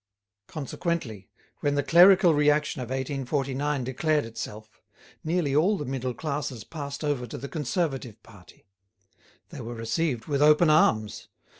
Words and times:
Consequently, 0.47 1.29
when 1.59 1.75
the 1.75 1.83
Clerical 1.83 2.33
reaction 2.33 2.81
of 2.81 2.89
1849 2.89 3.83
declared 3.83 4.25
itself, 4.25 4.81
nearly 5.23 5.55
all 5.55 5.77
the 5.77 5.85
middle 5.85 6.15
classes 6.15 6.63
passed 6.63 7.03
over 7.03 7.27
to 7.27 7.37
the 7.37 7.47
Conservative 7.47 8.23
party. 8.23 8.65
They 9.49 9.61
were 9.61 9.75
received 9.75 10.25
with 10.25 10.41
open 10.41 10.71
arms. 10.71 11.27